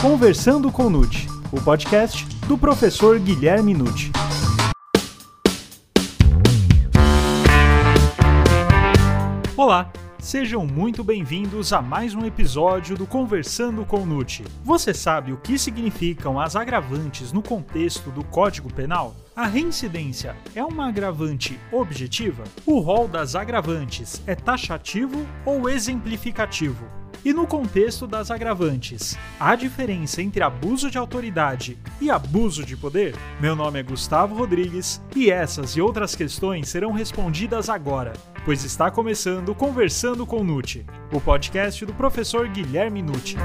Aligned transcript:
Conversando 0.00 0.70
com 0.70 0.88
Nute, 0.88 1.26
o 1.50 1.60
podcast 1.60 2.24
do 2.46 2.56
professor 2.56 3.18
Guilherme 3.18 3.74
Nute. 3.74 4.12
Olá, 9.56 9.90
sejam 10.20 10.64
muito 10.64 11.02
bem-vindos 11.02 11.72
a 11.72 11.82
mais 11.82 12.14
um 12.14 12.24
episódio 12.24 12.96
do 12.96 13.08
Conversando 13.08 13.84
com 13.84 14.06
Nute. 14.06 14.44
Você 14.62 14.94
sabe 14.94 15.32
o 15.32 15.36
que 15.36 15.58
significam 15.58 16.38
as 16.38 16.54
agravantes 16.54 17.32
no 17.32 17.42
contexto 17.42 18.08
do 18.12 18.22
Código 18.22 18.72
Penal? 18.72 19.16
A 19.34 19.46
reincidência 19.46 20.36
é 20.54 20.64
uma 20.64 20.86
agravante 20.86 21.58
objetiva? 21.72 22.44
O 22.64 22.78
rol 22.78 23.08
das 23.08 23.34
agravantes 23.34 24.22
é 24.28 24.36
taxativo 24.36 25.26
ou 25.44 25.68
exemplificativo? 25.68 26.86
E 27.24 27.32
no 27.32 27.46
contexto 27.46 28.06
das 28.06 28.30
agravantes, 28.30 29.18
há 29.40 29.56
diferença 29.56 30.22
entre 30.22 30.42
abuso 30.42 30.90
de 30.90 30.98
autoridade 30.98 31.76
e 32.00 32.10
abuso 32.10 32.64
de 32.64 32.76
poder? 32.76 33.16
Meu 33.40 33.56
nome 33.56 33.80
é 33.80 33.82
Gustavo 33.82 34.36
Rodrigues 34.36 35.02
e 35.16 35.30
essas 35.30 35.72
e 35.72 35.80
outras 35.80 36.14
questões 36.14 36.68
serão 36.68 36.92
respondidas 36.92 37.68
agora, 37.68 38.12
pois 38.44 38.64
está 38.64 38.90
começando 38.90 39.54
Conversando 39.54 40.24
com 40.24 40.44
Nute, 40.44 40.86
o 41.12 41.20
podcast 41.20 41.84
do 41.84 41.92
professor 41.92 42.48
Guilherme 42.48 43.02
Nute. 43.02 43.36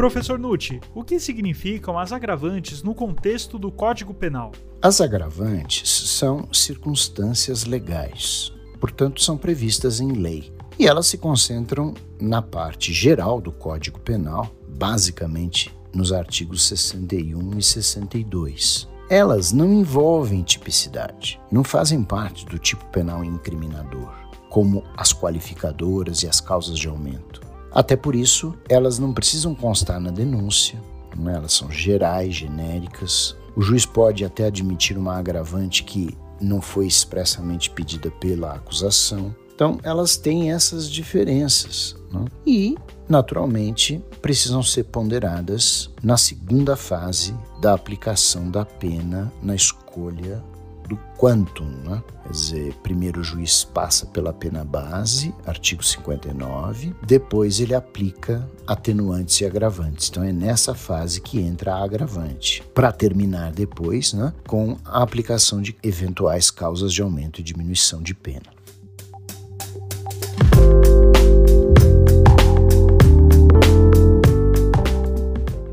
Professor 0.00 0.38
Nucci, 0.38 0.80
o 0.94 1.04
que 1.04 1.20
significam 1.20 1.98
as 1.98 2.10
agravantes 2.10 2.82
no 2.82 2.94
contexto 2.94 3.58
do 3.58 3.70
Código 3.70 4.14
Penal? 4.14 4.50
As 4.80 4.98
agravantes 4.98 5.90
são 5.90 6.48
circunstâncias 6.54 7.66
legais, 7.66 8.50
portanto, 8.80 9.20
são 9.20 9.36
previstas 9.36 10.00
em 10.00 10.12
lei. 10.12 10.50
E 10.78 10.86
elas 10.86 11.06
se 11.06 11.18
concentram 11.18 11.92
na 12.18 12.40
parte 12.40 12.94
geral 12.94 13.42
do 13.42 13.52
Código 13.52 14.00
Penal, 14.00 14.50
basicamente 14.66 15.70
nos 15.94 16.14
artigos 16.14 16.66
61 16.66 17.58
e 17.58 17.62
62. 17.62 18.88
Elas 19.10 19.52
não 19.52 19.70
envolvem 19.70 20.42
tipicidade, 20.42 21.38
não 21.52 21.62
fazem 21.62 22.02
parte 22.02 22.46
do 22.46 22.58
tipo 22.58 22.86
penal 22.86 23.22
incriminador, 23.22 24.14
como 24.48 24.82
as 24.96 25.12
qualificadoras 25.12 26.22
e 26.22 26.26
as 26.26 26.40
causas 26.40 26.78
de 26.78 26.88
aumento. 26.88 27.49
Até 27.72 27.96
por 27.96 28.14
isso, 28.14 28.54
elas 28.68 28.98
não 28.98 29.12
precisam 29.12 29.54
constar 29.54 30.00
na 30.00 30.10
denúncia, 30.10 30.80
não 31.16 31.30
é? 31.30 31.36
elas 31.36 31.52
são 31.52 31.70
gerais, 31.70 32.34
genéricas. 32.34 33.36
O 33.54 33.62
juiz 33.62 33.84
pode 33.84 34.24
até 34.24 34.46
admitir 34.46 34.96
uma 34.96 35.16
agravante 35.16 35.84
que 35.84 36.16
não 36.40 36.60
foi 36.60 36.86
expressamente 36.86 37.70
pedida 37.70 38.10
pela 38.10 38.54
acusação. 38.54 39.34
Então, 39.54 39.78
elas 39.82 40.16
têm 40.16 40.52
essas 40.52 40.90
diferenças. 40.90 41.94
Não? 42.10 42.24
E, 42.46 42.76
naturalmente, 43.08 44.02
precisam 44.22 44.62
ser 44.62 44.84
ponderadas 44.84 45.90
na 46.02 46.16
segunda 46.16 46.76
fase 46.76 47.34
da 47.60 47.74
aplicação 47.74 48.50
da 48.50 48.64
pena 48.64 49.30
na 49.42 49.54
escolha 49.54 50.42
do 50.90 50.98
quantum, 51.16 51.64
né? 51.84 52.02
Quer 52.24 52.32
dizer, 52.32 52.74
primeiro 52.82 53.20
o 53.20 53.24
juiz 53.24 53.62
passa 53.62 54.06
pela 54.06 54.32
pena 54.32 54.64
base, 54.64 55.32
artigo 55.46 55.84
59, 55.84 56.92
depois 57.06 57.60
ele 57.60 57.74
aplica 57.74 58.48
atenuantes 58.66 59.40
e 59.40 59.46
agravantes. 59.46 60.08
Então 60.08 60.24
é 60.24 60.32
nessa 60.32 60.74
fase 60.74 61.20
que 61.20 61.40
entra 61.40 61.74
a 61.74 61.84
agravante, 61.84 62.62
para 62.74 62.90
terminar 62.90 63.52
depois 63.52 64.12
né, 64.12 64.34
com 64.48 64.76
a 64.84 65.00
aplicação 65.00 65.62
de 65.62 65.76
eventuais 65.80 66.50
causas 66.50 66.92
de 66.92 67.00
aumento 67.00 67.40
e 67.40 67.44
diminuição 67.44 68.02
de 68.02 68.14
pena. 68.14 68.50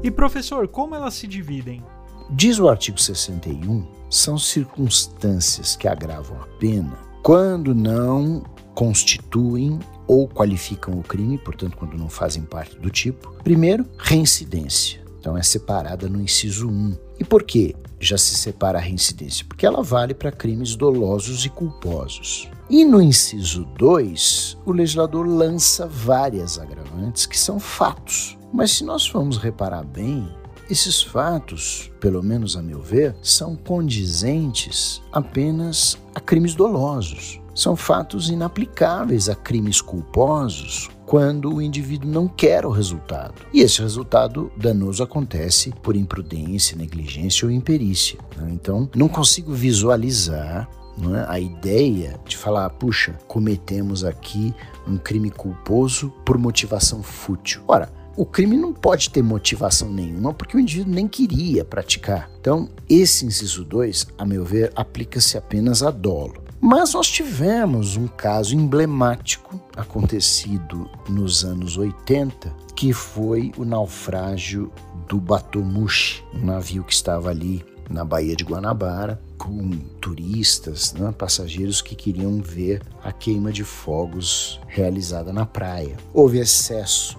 E 0.04 0.12
professor, 0.12 0.68
como 0.68 0.96
elas 0.96 1.16
se 1.16 1.28
dividem? 1.28 1.84
Diz 2.30 2.60
o 2.60 2.68
artigo 2.68 3.00
61, 3.00 3.86
são 4.10 4.38
circunstâncias 4.38 5.76
que 5.76 5.88
agravam 5.88 6.38
a 6.42 6.48
pena 6.60 6.98
quando 7.24 7.74
não 7.74 8.44
constituem 8.76 9.80
ou 10.06 10.28
qualificam 10.28 11.00
o 11.00 11.04
crime, 11.04 11.38
portanto, 11.38 11.78
quando 11.78 11.98
não 11.98 12.10
fazem 12.10 12.44
parte 12.44 12.78
do 12.78 12.90
tipo. 12.90 13.34
Primeiro, 13.44 13.86
reincidência. 13.98 15.02
Então 15.20 15.38
é 15.38 15.44
separada 15.44 16.08
no 16.08 16.22
inciso 16.22 16.70
1. 16.70 16.98
E 17.20 17.24
por 17.24 17.44
que 17.44 17.76
já 18.00 18.18
se 18.18 18.36
separa 18.36 18.78
a 18.78 18.82
reincidência? 18.82 19.46
Porque 19.48 19.66
ela 19.66 19.82
vale 19.82 20.14
para 20.14 20.32
crimes 20.32 20.76
dolosos 20.76 21.46
e 21.46 21.50
culposos. 21.50 22.50
E 22.70 22.86
no 22.86 23.02
inciso 23.02 23.66
2, 23.78 24.58
o 24.66 24.72
legislador 24.72 25.26
lança 25.26 25.88
várias 25.88 26.60
agravantes 26.60 27.26
que 27.26 27.38
são 27.38 27.60
fatos. 27.60 28.38
Mas 28.54 28.72
se 28.72 28.84
nós 28.84 29.06
formos 29.08 29.38
reparar 29.38 29.84
bem, 29.84 30.30
esses 30.70 31.02
fatos, 31.02 31.92
pelo 32.00 32.22
menos 32.22 32.56
a 32.58 32.62
meu 32.62 32.82
ver, 32.82 33.16
são 33.22 33.56
condizentes 33.56 35.02
apenas 35.12 35.98
a 36.14 36.20
crimes 36.20 36.56
dolosos. 36.56 37.40
São 37.56 37.76
fatos 37.76 38.30
inaplicáveis 38.30 39.30
a 39.30 39.36
crimes 39.36 39.82
culposos 39.82 40.90
quando 41.08 41.56
o 41.56 41.62
indivíduo 41.62 42.12
não 42.12 42.28
quer 42.28 42.66
o 42.66 42.70
resultado. 42.70 43.34
E 43.54 43.62
esse 43.62 43.82
resultado 43.82 44.52
danoso 44.58 45.02
acontece 45.02 45.74
por 45.82 45.96
imprudência, 45.96 46.78
negligência 46.78 47.48
ou 47.48 47.52
imperícia. 47.52 48.20
Né? 48.36 48.50
Então, 48.52 48.90
não 48.94 49.08
consigo 49.08 49.54
visualizar 49.54 50.70
é? 51.16 51.26
a 51.28 51.40
ideia 51.40 52.20
de 52.28 52.36
falar, 52.36 52.70
puxa, 52.72 53.14
cometemos 53.28 54.04
aqui 54.04 54.54
um 54.88 54.98
crime 54.98 55.32
culposo 55.32 56.12
por 56.26 56.38
motivação 56.38 57.02
fútil. 57.02 57.62
Ora, 57.68 57.90
o 58.18 58.26
crime 58.26 58.58
não 58.58 58.74
pode 58.74 59.12
ter 59.12 59.22
motivação 59.22 59.94
nenhuma 59.94 60.34
porque 60.34 60.58
o 60.58 60.60
indivíduo 60.60 60.92
nem 60.92 61.08
queria 61.08 61.64
praticar. 61.64 62.28
Então, 62.42 62.68
esse 62.90 63.24
inciso 63.26 63.64
2, 63.64 64.08
a 64.18 64.26
meu 64.26 64.44
ver, 64.44 64.72
aplica-se 64.76 65.38
apenas 65.38 65.84
a 65.84 65.92
dolo. 65.92 66.44
Mas 66.60 66.96
nós 66.96 67.08
tivemos 67.08 67.96
um 67.96 68.08
caso 68.08 68.56
emblemático 68.56 69.62
acontecido 69.76 70.90
nos 71.08 71.46
anos 71.46 71.78
80, 71.78 72.52
que 72.76 72.92
foi 72.92 73.52
o 73.56 73.64
naufrágio 73.64 74.72
do 75.08 75.20
Batomushi, 75.20 76.24
um 76.34 76.44
navio 76.44 76.84
que 76.84 76.94
estava 76.94 77.30
ali 77.30 77.64
na 77.88 78.04
Baía 78.04 78.36
de 78.36 78.44
Guanabara, 78.44 79.22
com 79.38 79.70
turistas, 80.02 80.92
né, 80.94 81.14
passageiros 81.16 81.84
que 81.84 81.96
queriam 81.96 82.42
ver 82.42 82.82
a 83.04 83.12
queima 83.12 83.52
de 83.52 83.64
fogos 83.64 84.60
realizada 84.68 85.32
na 85.32 85.46
praia. 85.46 85.96
Houve 86.12 86.40
excesso 86.40 87.18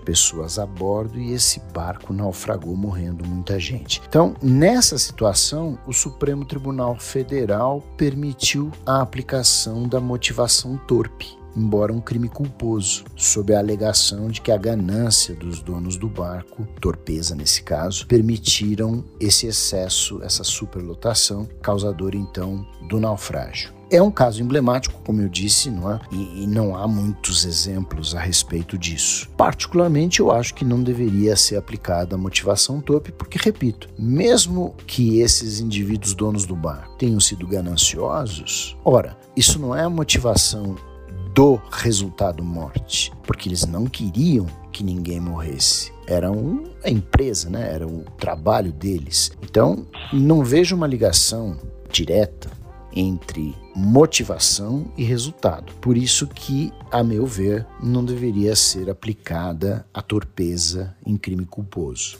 pessoas 0.00 0.58
a 0.58 0.66
bordo 0.66 1.18
e 1.18 1.32
esse 1.32 1.60
barco 1.72 2.12
naufragou, 2.12 2.76
morrendo 2.76 3.26
muita 3.26 3.58
gente. 3.58 4.02
Então, 4.08 4.34
nessa 4.42 4.98
situação, 4.98 5.78
o 5.86 5.92
Supremo 5.92 6.44
Tribunal 6.44 6.96
Federal 6.96 7.82
permitiu 7.96 8.70
a 8.84 9.00
aplicação 9.00 9.88
da 9.88 10.00
motivação 10.00 10.76
torpe 10.76 11.37
embora 11.56 11.92
um 11.92 12.00
crime 12.00 12.28
culposo, 12.28 13.04
sob 13.16 13.54
a 13.54 13.58
alegação 13.58 14.28
de 14.28 14.40
que 14.40 14.52
a 14.52 14.56
ganância 14.56 15.34
dos 15.34 15.60
donos 15.60 15.96
do 15.96 16.08
barco, 16.08 16.66
torpeza 16.80 17.34
nesse 17.34 17.62
caso, 17.62 18.06
permitiram 18.06 19.04
esse 19.20 19.46
excesso, 19.46 20.22
essa 20.22 20.44
superlotação, 20.44 21.48
causador 21.62 22.14
então 22.14 22.66
do 22.88 23.00
naufrágio. 23.00 23.78
É 23.90 24.02
um 24.02 24.10
caso 24.10 24.42
emblemático, 24.42 25.00
como 25.02 25.22
eu 25.22 25.30
disse, 25.30 25.70
não 25.70 25.90
é? 25.90 25.98
E, 26.12 26.42
e, 26.42 26.46
não 26.46 26.76
há 26.76 26.86
muitos 26.86 27.46
exemplos 27.46 28.14
a 28.14 28.20
respeito 28.20 28.76
disso. 28.76 29.30
Particularmente, 29.34 30.20
eu 30.20 30.30
acho 30.30 30.54
que 30.54 30.62
não 30.62 30.82
deveria 30.82 31.34
ser 31.36 31.56
aplicada 31.56 32.14
a 32.14 32.18
motivação 32.18 32.82
torpe, 32.82 33.12
porque, 33.12 33.38
repito, 33.40 33.88
mesmo 33.98 34.74
que 34.86 35.20
esses 35.20 35.58
indivíduos 35.58 36.12
donos 36.12 36.44
do 36.44 36.54
bar 36.54 36.86
tenham 36.98 37.18
sido 37.18 37.46
gananciosos, 37.46 38.76
ora, 38.84 39.16
isso 39.34 39.58
não 39.58 39.74
é 39.74 39.84
a 39.84 39.90
motivação 39.90 40.76
do 41.38 41.54
resultado 41.70 42.42
morte, 42.42 43.12
porque 43.22 43.48
eles 43.48 43.64
não 43.64 43.86
queriam 43.86 44.44
que 44.72 44.82
ninguém 44.82 45.20
morresse. 45.20 45.92
Era 46.04 46.32
uma 46.32 46.68
empresa, 46.84 47.48
né? 47.48 47.72
Era 47.72 47.86
o 47.86 48.00
trabalho 48.18 48.72
deles. 48.72 49.30
Então, 49.40 49.86
não 50.12 50.42
vejo 50.42 50.74
uma 50.74 50.88
ligação 50.88 51.56
direta 51.92 52.50
entre 52.92 53.54
motivação 53.72 54.90
e 54.96 55.04
resultado. 55.04 55.72
Por 55.74 55.96
isso 55.96 56.26
que, 56.26 56.72
a 56.90 57.04
meu 57.04 57.24
ver, 57.24 57.64
não 57.80 58.04
deveria 58.04 58.56
ser 58.56 58.90
aplicada 58.90 59.86
a 59.94 60.02
torpeza 60.02 60.96
em 61.06 61.16
crime 61.16 61.46
culposo. 61.46 62.18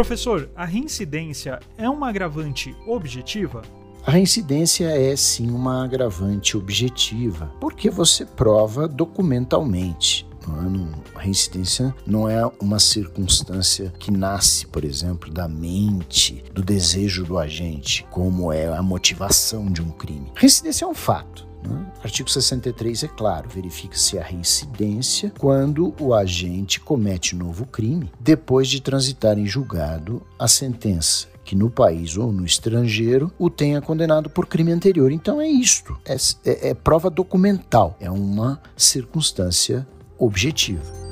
Professor, 0.00 0.48
a 0.56 0.64
reincidência 0.64 1.60
é 1.76 1.86
uma 1.86 2.08
agravante 2.08 2.74
objetiva? 2.86 3.60
A 4.02 4.12
reincidência 4.12 4.86
é 4.86 5.14
sim 5.14 5.50
uma 5.50 5.84
agravante 5.84 6.56
objetiva, 6.56 7.52
porque 7.60 7.90
você 7.90 8.24
prova 8.24 8.88
documentalmente 8.88 10.26
é? 10.40 11.18
A 11.18 11.20
reincidência 11.20 11.94
não 12.06 12.28
é 12.28 12.44
uma 12.60 12.78
circunstância 12.78 13.92
que 13.98 14.10
nasce, 14.10 14.66
por 14.66 14.84
exemplo, 14.84 15.30
da 15.30 15.46
mente, 15.46 16.42
do 16.54 16.62
desejo 16.62 17.24
do 17.24 17.38
agente, 17.38 18.06
como 18.10 18.50
é 18.50 18.66
a 18.66 18.82
motivação 18.82 19.70
de 19.70 19.82
um 19.82 19.90
crime. 19.90 20.32
Reincidência 20.34 20.86
é 20.86 20.88
um 20.88 20.94
fato. 20.94 21.49
Né? 21.62 21.86
Artigo 22.02 22.30
63 22.30 23.04
é 23.04 23.08
claro, 23.08 23.48
verifica-se 23.48 24.18
a 24.18 24.22
reincidência 24.22 25.32
quando 25.38 25.94
o 26.00 26.14
agente 26.14 26.80
comete 26.80 27.36
novo 27.36 27.66
crime 27.66 28.10
depois 28.18 28.68
de 28.68 28.80
transitar 28.80 29.38
em 29.38 29.46
julgado 29.46 30.22
a 30.38 30.48
sentença 30.48 31.28
que 31.44 31.56
no 31.56 31.68
país 31.68 32.16
ou 32.16 32.30
no 32.30 32.44
estrangeiro 32.44 33.32
o 33.36 33.50
tenha 33.50 33.80
condenado 33.80 34.30
por 34.30 34.46
crime 34.46 34.70
anterior. 34.70 35.10
Então 35.10 35.40
é 35.40 35.48
isto, 35.48 35.98
é, 36.04 36.14
é, 36.44 36.68
é 36.68 36.74
prova 36.74 37.10
documental, 37.10 37.96
é 37.98 38.08
uma 38.08 38.60
circunstância 38.76 39.84
objetiva. 40.16 41.09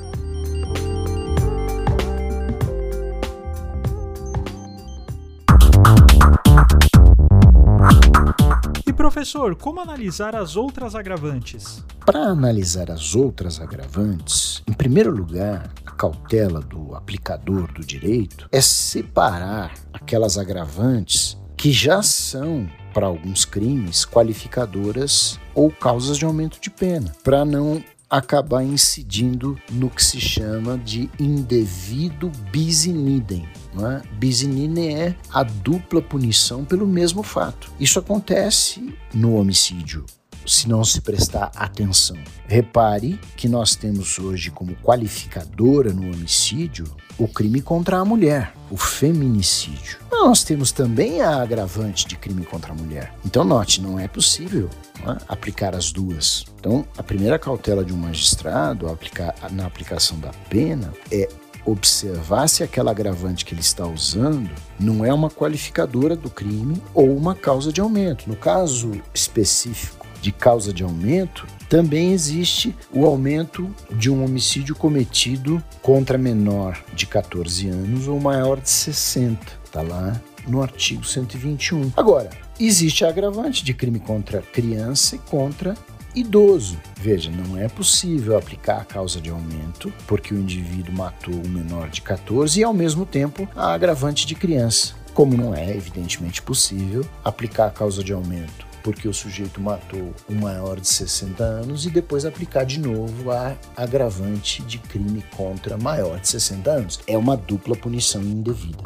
Professor, 8.99 9.55
como 9.55 9.79
analisar 9.79 10.35
as 10.35 10.57
outras 10.57 10.93
agravantes? 10.93 11.85
Para 12.05 12.19
analisar 12.19 12.91
as 12.91 13.15
outras 13.15 13.57
agravantes, 13.61 14.61
em 14.67 14.73
primeiro 14.73 15.09
lugar, 15.09 15.71
a 15.85 15.91
cautela 15.91 16.59
do 16.59 16.93
aplicador 16.93 17.71
do 17.71 17.79
direito 17.79 18.49
é 18.51 18.59
separar 18.59 19.73
aquelas 19.93 20.37
agravantes 20.37 21.37
que 21.55 21.71
já 21.71 22.03
são 22.03 22.69
para 22.93 23.07
alguns 23.07 23.45
crimes 23.45 24.05
qualificadoras 24.05 25.39
ou 25.55 25.71
causas 25.71 26.17
de 26.17 26.25
aumento 26.25 26.59
de 26.59 26.69
pena, 26.69 27.15
para 27.23 27.45
não 27.45 27.81
acabar 28.09 28.65
incidindo 28.65 29.57
no 29.71 29.89
que 29.89 30.03
se 30.03 30.19
chama 30.19 30.77
de 30.77 31.09
indevido 31.17 32.29
bis 32.51 32.85
in 32.85 33.15
idem. 33.15 33.47
É? 33.87 34.01
Idem 34.21 34.95
é 34.95 35.15
a 35.31 35.43
dupla 35.43 36.01
punição 36.01 36.65
pelo 36.65 36.87
mesmo 36.87 37.23
fato. 37.23 37.71
Isso 37.79 37.99
acontece 37.99 38.93
no 39.13 39.35
homicídio 39.35 40.05
se 40.45 40.67
não 40.67 40.83
se 40.83 41.01
prestar 41.01 41.51
atenção. 41.55 42.17
Repare 42.47 43.19
que 43.37 43.47
nós 43.47 43.75
temos 43.75 44.17
hoje 44.17 44.49
como 44.49 44.75
qualificadora 44.77 45.93
no 45.93 46.11
homicídio 46.11 46.85
o 47.17 47.27
crime 47.27 47.61
contra 47.61 47.97
a 47.97 48.05
mulher, 48.05 48.53
o 48.71 48.77
feminicídio. 48.77 49.99
Nós 50.11 50.43
temos 50.43 50.71
também 50.71 51.21
a 51.21 51.41
agravante 51.41 52.07
de 52.07 52.15
crime 52.15 52.45
contra 52.45 52.71
a 52.71 52.75
mulher. 52.75 53.13
Então, 53.25 53.43
note, 53.43 53.81
não 53.81 53.99
é 53.99 54.07
possível 54.07 54.69
é? 55.05 55.17
aplicar 55.27 55.75
as 55.75 55.91
duas. 55.91 56.45
Então, 56.59 56.85
a 56.97 57.03
primeira 57.03 57.37
cautela 57.37 57.83
de 57.83 57.93
um 57.93 57.97
magistrado 57.97 58.87
aplicar, 58.87 59.35
na 59.51 59.65
aplicação 59.65 60.19
da 60.19 60.31
pena 60.49 60.93
é 61.11 61.27
observar 61.71 62.47
se 62.47 62.63
aquela 62.63 62.91
agravante 62.91 63.45
que 63.45 63.53
ele 63.53 63.61
está 63.61 63.85
usando 63.85 64.49
não 64.79 65.03
é 65.05 65.13
uma 65.13 65.29
qualificadora 65.29 66.15
do 66.15 66.29
crime 66.29 66.81
ou 66.93 67.15
uma 67.15 67.35
causa 67.35 67.71
de 67.71 67.81
aumento. 67.81 68.27
No 68.27 68.35
caso 68.35 68.91
específico 69.13 70.07
de 70.21 70.31
causa 70.31 70.73
de 70.73 70.83
aumento, 70.83 71.47
também 71.69 72.11
existe 72.11 72.75
o 72.91 73.05
aumento 73.05 73.69
de 73.91 74.09
um 74.09 74.23
homicídio 74.23 74.75
cometido 74.75 75.63
contra 75.81 76.17
menor 76.17 76.83
de 76.93 77.05
14 77.05 77.69
anos 77.69 78.07
ou 78.07 78.19
maior 78.19 78.59
de 78.59 78.69
60. 78.69 79.39
Está 79.63 79.81
lá 79.81 80.19
no 80.47 80.61
artigo 80.61 81.03
121. 81.05 81.93
Agora, 81.95 82.29
existe 82.59 83.05
a 83.05 83.09
agravante 83.09 83.63
de 83.63 83.73
crime 83.73 83.99
contra 83.99 84.41
criança 84.41 85.15
e 85.15 85.19
contra 85.19 85.75
idoso. 86.15 86.77
Veja, 86.99 87.31
não 87.31 87.57
é 87.57 87.67
possível 87.67 88.37
aplicar 88.37 88.81
a 88.81 88.85
causa 88.85 89.21
de 89.21 89.29
aumento 89.29 89.91
porque 90.07 90.33
o 90.33 90.37
indivíduo 90.37 90.93
matou 90.93 91.33
um 91.33 91.49
menor 91.49 91.89
de 91.89 92.01
14 92.01 92.59
e, 92.59 92.63
ao 92.63 92.73
mesmo 92.73 93.05
tempo, 93.05 93.47
a 93.55 93.73
agravante 93.73 94.25
de 94.25 94.35
criança. 94.35 94.93
Como 95.13 95.35
não 95.35 95.53
é, 95.53 95.69
evidentemente, 95.75 96.41
possível 96.41 97.05
aplicar 97.23 97.67
a 97.67 97.71
causa 97.71 98.03
de 98.03 98.13
aumento 98.13 98.69
porque 98.83 99.07
o 99.07 99.13
sujeito 99.13 99.61
matou 99.61 100.13
um 100.29 100.35
maior 100.35 100.79
de 100.79 100.87
60 100.87 101.43
anos 101.43 101.85
e 101.85 101.89
depois 101.89 102.25
aplicar 102.25 102.65
de 102.65 102.79
novo 102.79 103.31
a 103.31 103.55
agravante 103.75 104.61
de 104.63 104.77
crime 104.77 105.23
contra 105.35 105.77
maior 105.77 106.19
de 106.19 106.27
60 106.27 106.71
anos. 106.71 106.99
É 107.07 107.17
uma 107.17 107.35
dupla 107.35 107.75
punição 107.75 108.21
indevida. 108.21 108.83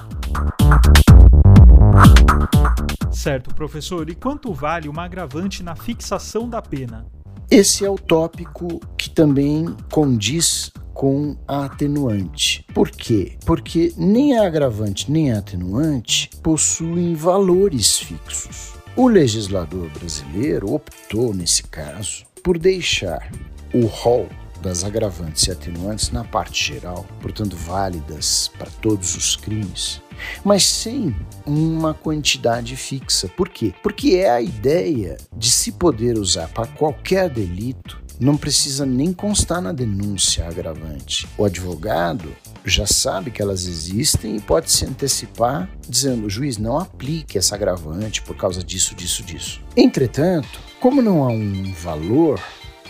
Certo, 3.12 3.54
professor. 3.54 4.10
E 4.10 4.16
quanto 4.16 4.54
vale 4.54 4.90
uma 4.90 5.04
agravante 5.06 5.64
na 5.64 5.76
fixação 5.76 6.50
da 6.50 6.62
pena? 6.62 7.06
Esse 7.50 7.86
é 7.86 7.90
o 7.90 7.98
tópico 7.98 8.80
que 8.98 9.10
também 9.10 9.76
condiz 9.92 10.72
com 10.94 11.36
a 11.48 11.66
atenuante. 11.66 12.66
Por 12.74 12.90
quê? 12.90 13.38
Porque 13.46 13.94
nem 13.98 14.38
a 14.38 14.46
agravante 14.46 15.12
nem 15.12 15.32
a 15.32 15.40
atenuante 15.40 16.30
possuem 16.42 17.16
valores 17.16 17.98
fixos. 17.98 18.74
O 18.96 19.08
legislador 19.08 19.90
brasileiro 19.90 20.74
optou, 20.74 21.34
nesse 21.34 21.64
caso, 21.64 22.26
por 22.44 22.58
deixar 22.60 23.32
o 23.74 23.86
rol 23.88 24.28
das 24.62 24.84
agravantes 24.84 25.48
e 25.48 25.52
atenuantes 25.52 26.12
na 26.12 26.24
parte 26.24 26.74
geral, 26.74 27.06
portanto 27.20 27.56
válidas 27.56 28.52
para 28.58 28.70
todos 28.82 29.16
os 29.16 29.36
crimes, 29.36 30.02
mas 30.44 30.64
sem 30.64 31.16
uma 31.46 31.94
quantidade 31.94 32.76
fixa. 32.76 33.28
Por 33.28 33.50
quê? 33.50 33.74
Porque 33.82 34.16
é 34.16 34.30
a 34.30 34.42
ideia 34.42 35.18
de 35.36 35.52
se 35.52 35.72
poder 35.72 36.18
usar 36.18 36.48
para 36.50 36.68
qualquer 36.68 37.30
delito 37.30 38.04
não 38.20 38.38
precisa 38.38 38.86
nem 38.86 39.12
constar 39.12 39.62
na 39.62 39.72
denúncia 39.72 40.48
agravante. 40.48 41.28
O 41.38 41.46
advogado 41.46 42.34
já 42.64 42.86
sabe 42.86 43.32
que 43.32 43.42
elas 43.42 43.66
existem 43.66 44.38
e 44.38 44.42
pode 44.42 44.72
se 44.72 44.86
antecipar 44.86 45.70
dizendo: 45.88 46.28
o 46.28 46.30
juiz 46.30 46.58
não 46.58 46.78
aplique 46.78 47.38
essa 47.38 47.56
agravante 47.56 48.22
por 48.22 48.36
causa 48.36 48.64
disso, 48.64 48.96
disso, 48.96 49.24
disso. 49.24 49.62
Entretanto, 49.76 50.60
como 50.80 51.02
não 51.02 51.24
há 51.24 51.28
um 51.28 51.74
valor 51.74 52.40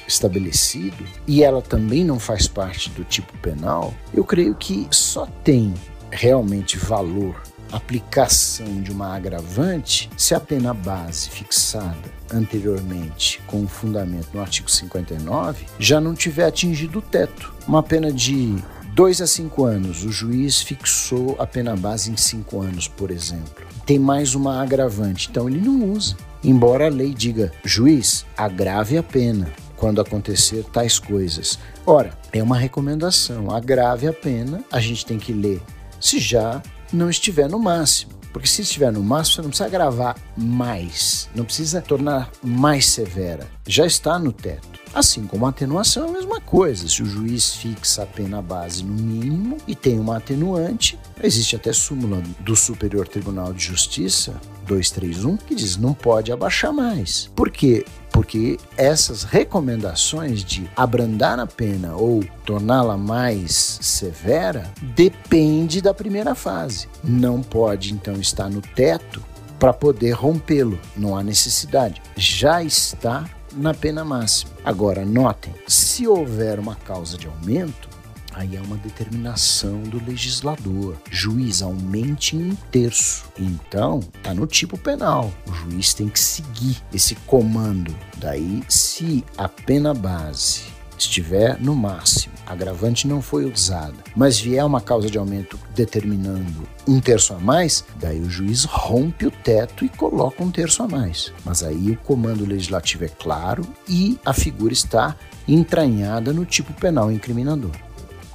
estabelecido 0.07 1.03
e 1.25 1.43
ela 1.43 1.61
também 1.61 2.03
não 2.03 2.19
faz 2.19 2.47
parte 2.47 2.89
do 2.89 3.03
tipo 3.03 3.35
penal, 3.37 3.93
eu 4.13 4.23
creio 4.23 4.53
que 4.53 4.87
só 4.91 5.25
tem 5.43 5.73
realmente 6.13 6.77
valor 6.77 7.41
aplicação 7.71 8.81
de 8.81 8.91
uma 8.91 9.15
agravante 9.15 10.09
se 10.15 10.35
a 10.35 10.39
pena 10.39 10.73
base 10.73 11.29
fixada 11.29 12.13
anteriormente 12.31 13.41
com 13.47 13.67
fundamento 13.67 14.29
no 14.33 14.41
artigo 14.41 14.69
59 14.69 15.65
já 15.79 15.99
não 15.99 16.13
tiver 16.13 16.45
atingido 16.45 16.99
o 16.99 17.01
teto. 17.01 17.53
Uma 17.67 17.81
pena 17.81 18.11
de 18.11 18.55
2 18.93 19.21
a 19.21 19.27
5 19.27 19.65
anos, 19.65 20.03
o 20.05 20.11
juiz 20.11 20.61
fixou 20.61 21.35
a 21.39 21.47
pena 21.47 21.75
base 21.75 22.11
em 22.11 22.17
5 22.17 22.61
anos, 22.61 22.87
por 22.87 23.09
exemplo. 23.09 23.65
Tem 23.87 23.97
mais 23.97 24.35
uma 24.35 24.61
agravante, 24.61 25.29
então 25.31 25.49
ele 25.49 25.59
não 25.59 25.91
usa. 25.91 26.15
Embora 26.43 26.85
a 26.85 26.89
lei 26.89 27.13
diga, 27.13 27.51
juiz, 27.63 28.23
agrave 28.37 28.97
a 28.97 29.03
pena 29.03 29.51
quando 29.75 29.99
acontecer 29.99 30.63
tais 30.71 30.99
coisas. 30.99 31.57
Ora, 31.85 32.17
é 32.31 32.43
uma 32.43 32.57
recomendação, 32.57 33.49
agrave 33.49 34.07
a 34.07 34.13
pena, 34.13 34.63
a 34.71 34.79
gente 34.79 35.05
tem 35.05 35.17
que 35.17 35.33
ler 35.33 35.61
se 36.03 36.19
já 36.19 36.61
não 36.91 37.09
estiver 37.09 37.49
no 37.49 37.57
máximo. 37.57 38.11
Porque 38.33 38.47
se 38.47 38.63
estiver 38.63 38.91
no 38.91 39.01
máximo, 39.01 39.35
você 39.35 39.41
não 39.43 39.49
precisa 39.49 39.69
gravar 39.69 40.15
mais, 40.35 41.29
não 41.35 41.45
precisa 41.45 41.81
tornar 41.81 42.29
mais 42.43 42.87
severa. 42.87 43.47
Já 43.65 43.85
está 43.85 44.19
no 44.19 44.33
teto. 44.33 44.81
Assim 44.93 45.25
como 45.25 45.45
a 45.45 45.49
atenuação 45.49 46.07
é 46.07 46.09
a 46.09 46.11
mesma 46.11 46.41
coisa. 46.41 46.89
Se 46.89 47.01
o 47.01 47.05
juiz 47.05 47.55
fixa 47.55 48.03
a 48.03 48.05
pena 48.05 48.41
base 48.41 48.83
no 48.83 48.93
mínimo 48.93 49.57
e 49.67 49.75
tem 49.75 49.99
uma 49.99 50.17
atenuante, 50.17 50.99
existe 51.21 51.55
até 51.55 51.71
súmula 51.71 52.21
do 52.39 52.55
Superior 52.55 53.07
Tribunal 53.07 53.53
de 53.53 53.63
Justiça 53.63 54.39
231 54.65 55.37
que 55.37 55.55
diz 55.55 55.77
não 55.77 55.93
pode 55.93 56.31
abaixar 56.31 56.73
mais. 56.73 57.29
Por 57.35 57.49
quê? 57.49 57.85
Porque 58.11 58.57
essas 58.77 59.23
recomendações 59.23 60.43
de 60.43 60.69
abrandar 60.75 61.39
a 61.39 61.47
pena 61.47 61.95
ou 61.95 62.23
torná-la 62.45 62.95
mais 62.95 63.79
severa 63.81 64.71
depende 64.95 65.81
da 65.81 65.93
primeira 65.93 66.35
fase. 66.35 66.87
Não 67.03 67.41
pode 67.41 67.93
então 67.93 68.13
estar 68.15 68.49
no 68.49 68.61
teto 68.61 69.23
para 69.59 69.73
poder 69.73 70.11
rompê-lo. 70.11 70.79
Não 70.95 71.17
há 71.17 71.23
necessidade. 71.23 72.01
Já 72.15 72.63
está 72.63 73.25
na 73.55 73.73
pena 73.73 74.03
máxima. 74.03 74.51
Agora, 74.63 75.05
notem, 75.05 75.53
se 75.67 76.07
houver 76.07 76.59
uma 76.59 76.75
causa 76.75 77.17
de 77.17 77.27
aumento, 77.27 77.89
aí 78.33 78.55
é 78.55 78.61
uma 78.61 78.77
determinação 78.77 79.81
do 79.83 80.03
legislador. 80.05 80.97
Juiz 81.09 81.61
aumente 81.61 82.35
em 82.35 82.51
um 82.51 82.55
terço. 82.71 83.25
Então, 83.37 83.99
tá 84.21 84.33
no 84.33 84.45
tipo 84.47 84.77
penal. 84.77 85.31
O 85.47 85.53
juiz 85.53 85.93
tem 85.93 86.09
que 86.09 86.19
seguir 86.19 86.77
esse 86.93 87.15
comando. 87.15 87.95
Daí, 88.17 88.63
se 88.67 89.23
a 89.37 89.47
pena 89.47 89.93
base 89.93 90.63
Se 90.97 91.09
tiver 91.09 91.59
no 91.59 91.75
máximo, 91.75 92.33
agravante 92.45 93.07
não 93.07 93.21
foi 93.21 93.45
usada, 93.51 93.97
mas 94.15 94.39
vier 94.39 94.63
uma 94.63 94.79
causa 94.79 95.09
de 95.09 95.17
aumento 95.17 95.59
determinando 95.75 96.67
um 96.87 96.99
terço 97.01 97.33
a 97.33 97.39
mais, 97.39 97.83
daí 97.99 98.21
o 98.21 98.29
juiz 98.29 98.63
rompe 98.63 99.25
o 99.25 99.31
teto 99.31 99.83
e 99.83 99.89
coloca 99.89 100.43
um 100.43 100.51
terço 100.51 100.83
a 100.83 100.87
mais. 100.87 101.33
Mas 101.43 101.63
aí 101.63 101.91
o 101.91 101.97
comando 101.97 102.45
legislativo 102.45 103.05
é 103.05 103.09
claro 103.09 103.65
e 103.87 104.17
a 104.23 104.33
figura 104.33 104.71
está 104.71 105.15
entranhada 105.47 106.31
no 106.31 106.45
tipo 106.45 106.71
penal 106.73 107.11
incriminador. 107.11 107.71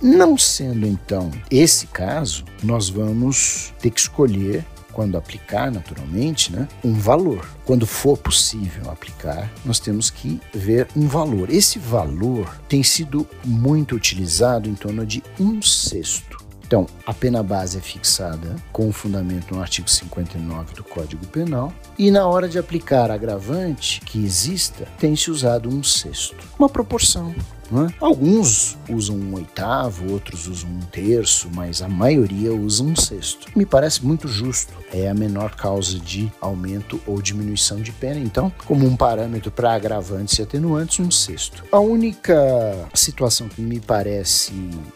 Não 0.01 0.39
sendo 0.39 0.87
então 0.87 1.31
esse 1.51 1.87
caso, 1.89 2.45
nós 2.63 2.89
vamos 2.89 3.73
ter 3.81 3.91
que 3.91 4.01
escolher 4.01 4.65
quando 4.93 5.17
aplicar, 5.17 5.71
naturalmente, 5.71 6.53
né, 6.53 6.67
um 6.85 6.93
valor. 6.93 7.49
Quando 7.65 7.87
for 7.87 8.19
possível 8.19 8.91
aplicar, 8.91 9.49
nós 9.65 9.79
temos 9.79 10.11
que 10.11 10.41
ver 10.53 10.89
um 10.97 11.07
valor. 11.07 11.51
Esse 11.51 11.79
valor 11.79 12.53
tem 12.69 12.83
sido 12.83 13.25
muito 13.45 13.95
utilizado 13.95 14.69
em 14.69 14.75
torno 14.75 15.07
de 15.07 15.23
um 15.39 15.63
sexto. 15.63 16.48
Então, 16.69 16.87
a 17.07 17.15
pena 17.15 17.43
base 17.43 17.79
é 17.79 17.81
fixada 17.81 18.55
com 18.71 18.93
fundamento 18.93 19.55
no 19.55 19.63
artigo 19.63 19.89
59 19.89 20.75
do 20.75 20.85
Código 20.85 21.27
Penal 21.27 21.73
e 21.99 22.11
na 22.11 22.27
hora 22.27 22.47
de 22.47 22.59
aplicar 22.59 23.11
agravante 23.11 24.03
que 24.03 24.23
exista, 24.23 24.87
tem-se 24.99 25.31
usado 25.31 25.71
um 25.71 25.83
sexto. 25.83 26.37
Uma 26.59 26.69
proporção 26.69 27.35
é? 27.71 27.93
Alguns 28.01 28.79
usam 28.89 29.17
um 29.17 29.35
oitavo, 29.35 30.11
outros 30.11 30.47
usam 30.47 30.71
um 30.71 30.81
terço, 30.81 31.51
mas 31.53 31.83
a 31.83 31.89
maioria 31.89 32.53
usa 32.53 32.83
um 32.83 32.97
sexto. 32.97 33.47
Me 33.55 33.67
parece 33.67 34.05
muito 34.05 34.27
justo. 34.27 34.73
É 34.91 35.09
a 35.09 35.15
menor 35.15 35.55
causa 35.55 35.99
de 35.99 36.33
aumento 36.41 36.99
ou 37.07 37.21
diminuição 37.21 37.81
de 37.81 37.93
pena. 37.93 38.19
Então, 38.19 38.51
como 38.65 38.87
um 38.87 38.97
parâmetro 38.97 39.51
para 39.51 39.75
agravantes 39.75 40.39
e 40.39 40.43
atenuantes, 40.43 40.99
um 40.99 41.11
sexto. 41.11 41.63
A 41.71 41.79
única 41.79 42.89
situação 42.95 43.49
que 43.49 43.61
me 43.61 43.81
parece 43.81 44.53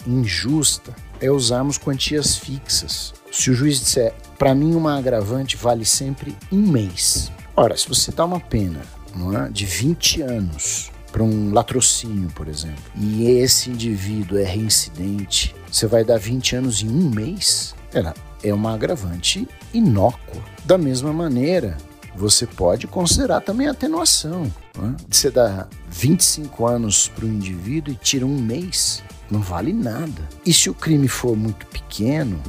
injusta 0.07 0.95
é 1.23 1.31
usarmos 1.31 1.79
quantias 1.79 2.37
fixas. 2.37 3.15
Se 3.31 3.51
o 3.51 3.55
juiz 3.55 3.79
disser, 3.79 4.13
para 4.37 4.55
mim 4.55 4.75
uma 4.75 4.99
agravante 4.99 5.57
vale 5.57 5.85
sempre 5.85 6.37
um 6.51 6.61
mês. 6.61 7.31
Ora, 7.57 7.77
se 7.77 7.89
você 7.89 8.11
dá 8.11 8.25
uma 8.25 8.41
pena 8.41 8.83
é, 9.15 9.49
de 9.51 9.65
20 9.65 10.23
anos 10.23 10.91
para 11.13 11.23
um 11.23 11.53
latrocínio, 11.53 12.29
por 12.35 12.49
exemplo, 12.49 12.83
e 12.97 13.25
esse 13.27 13.71
indivíduo 13.71 14.39
é 14.39 14.45
reincidente, 14.45 15.55
você 15.71 15.87
vai 15.87 16.03
dar 16.03 16.19
20 16.19 16.57
anos 16.57 16.83
em 16.83 16.89
um 16.89 17.09
mês? 17.11 17.75
Ela 17.95 18.15
é 18.43 18.53
uma 18.53 18.75
agravante 18.75 19.47
inócua. 19.73 20.43
Da 20.65 20.77
mesma 20.77 21.13
maneira, 21.13 21.77
você 22.17 22.47
pode 22.47 22.87
considerar 22.87 23.41
também 23.43 23.69
a 23.69 23.73
atenuação. 23.73 24.51
Né? 24.77 24.97
Você 25.09 25.31
dá 25.31 25.69
25 25.89 26.67
anos 26.67 27.09
para 27.09 27.25
o 27.25 27.29
indivíduo 27.29 27.93
e 27.93 27.97
tira 27.97 28.27
um 28.27 28.39
mês, 28.39 29.03
não 29.33 29.41
vale 29.41 29.73
nada. 29.73 30.29
E 30.45 30.53
se 30.53 30.69
o 30.69 30.75
crime 30.75 31.09
for 31.09 31.37
muito 31.37 31.67
pequeno, 31.67 32.41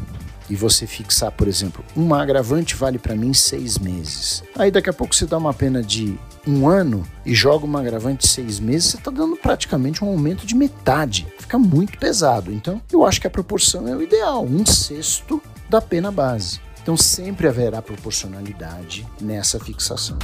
e 0.50 0.56
você 0.56 0.86
fixar, 0.86 1.32
por 1.32 1.48
exemplo, 1.48 1.84
uma 1.96 2.22
agravante 2.22 2.76
vale 2.76 3.00
para 3.00 3.16
mim 3.16 3.34
seis 3.34 3.80
meses. 3.80 4.44
Aí 4.56 4.70
daqui 4.70 4.90
a 4.90 4.94
pouco 4.94 5.16
você 5.16 5.26
dá 5.26 5.38
uma 5.38 5.54
pena 5.54 5.82
de 5.82 6.20
um 6.46 6.68
ano 6.68 7.08
e 7.26 7.34
joga 7.34 7.66
uma 7.66 7.80
agravante 7.80 8.28
seis 8.28 8.60
meses, 8.60 8.92
você 8.92 8.98
está 8.98 9.10
dando 9.10 9.38
praticamente 9.38 10.04
um 10.04 10.10
aumento 10.10 10.46
de 10.46 10.54
metade. 10.54 11.26
Fica 11.40 11.58
muito 11.58 11.98
pesado. 11.98 12.52
Então, 12.52 12.82
eu 12.92 13.06
acho 13.06 13.22
que 13.22 13.28
a 13.28 13.30
proporção 13.30 13.88
é 13.88 13.96
o 13.96 14.02
ideal, 14.02 14.44
um 14.44 14.66
sexto 14.66 15.42
da 15.70 15.82
pena 15.82 16.12
base. 16.12 16.60
Então, 16.82 16.98
sempre 16.98 17.48
haverá 17.48 17.82
proporcionalidade 17.82 19.08
nessa 19.22 19.58
fixação. 19.58 20.20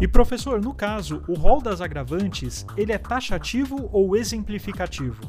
E 0.00 0.08
professor, 0.08 0.60
no 0.60 0.74
caso, 0.74 1.22
o 1.28 1.34
rol 1.34 1.62
das 1.62 1.80
agravantes, 1.80 2.66
ele 2.76 2.92
é 2.92 2.98
taxativo 2.98 3.88
ou 3.92 4.16
exemplificativo? 4.16 5.22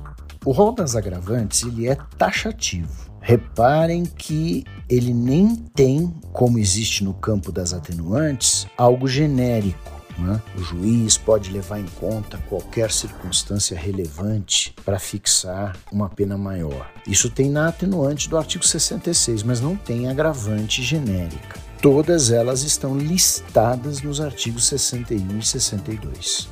O 0.44 0.52
rol 0.52 0.74
das 0.74 0.96
agravantes, 0.96 1.64
ele 1.64 1.88
é 1.88 1.96
taxativo. 2.18 2.92
Reparem 3.22 4.04
que 4.06 4.64
ele 4.90 5.14
nem 5.14 5.56
tem, 5.56 6.14
como 6.32 6.60
existe 6.60 7.04
no 7.04 7.14
campo 7.14 7.52
das 7.52 7.74
atenuantes, 7.74 8.68
algo 8.78 9.08
genérico. 9.08 9.92
Né? 10.18 10.42
O 10.58 10.62
juiz 10.62 11.18
pode 11.18 11.52
levar 11.52 11.80
em 11.80 11.88
conta 12.00 12.38
qualquer 12.50 12.92
circunstância 12.92 13.78
relevante 13.78 14.74
para 14.86 15.00
fixar 15.00 15.76
uma 15.92 16.10
pena 16.10 16.38
maior. 16.38 16.90
Isso 17.08 17.30
tem 17.30 17.50
na 17.50 17.68
atenuante 17.68 18.30
do 18.30 18.38
artigo 18.38 18.66
66, 18.66 19.44
mas 19.44 19.60
não 19.60 19.76
tem 19.76 20.08
agravante 20.08 20.82
genérica. 20.82 21.65
Todas 21.86 22.32
elas 22.32 22.64
estão 22.64 22.98
listadas 22.98 24.02
nos 24.02 24.20
artigos 24.20 24.66
61 24.66 25.38
e 25.38 25.46
62. 25.46 26.50